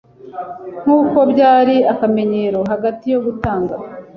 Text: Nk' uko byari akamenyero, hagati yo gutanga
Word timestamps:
Nk' 0.81 0.91
uko 0.99 1.19
byari 1.31 1.75
akamenyero, 1.93 2.59
hagati 2.71 3.05
yo 3.13 3.19
gutanga 3.25 3.75